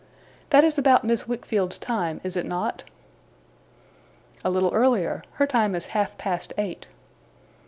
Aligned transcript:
'That 0.49 0.63
is 0.63 0.79
about 0.79 1.03
Miss 1.03 1.27
Wickfield's 1.27 1.77
time, 1.77 2.19
is 2.23 2.35
it 2.35 2.47
not?' 2.47 2.83
'A 4.43 4.49
little 4.49 4.73
earlier. 4.73 5.23
Her 5.33 5.45
time 5.45 5.75
is 5.75 5.85
half 5.93 6.17
past 6.17 6.51
eight. 6.57 6.87